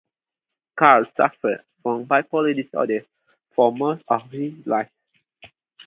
Carr 0.75 1.03
suffered 1.15 1.61
from 1.83 2.07
bipolar 2.07 2.55
disorder 2.55 3.05
for 3.51 3.71
most 3.71 4.01
of 4.09 4.31
his 4.31 4.65
life. 4.65 4.89